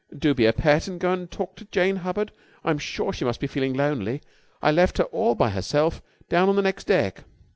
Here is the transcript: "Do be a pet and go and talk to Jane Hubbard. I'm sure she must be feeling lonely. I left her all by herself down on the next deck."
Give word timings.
"Do 0.17 0.33
be 0.33 0.47
a 0.47 0.51
pet 0.51 0.87
and 0.87 0.99
go 0.99 1.11
and 1.13 1.29
talk 1.29 1.55
to 1.57 1.65
Jane 1.65 1.97
Hubbard. 1.97 2.31
I'm 2.63 2.79
sure 2.79 3.13
she 3.13 3.23
must 3.23 3.39
be 3.39 3.45
feeling 3.45 3.75
lonely. 3.75 4.23
I 4.59 4.71
left 4.71 4.97
her 4.97 5.03
all 5.03 5.35
by 5.35 5.51
herself 5.51 6.01
down 6.27 6.49
on 6.49 6.55
the 6.55 6.63
next 6.63 6.85
deck." 6.87 7.23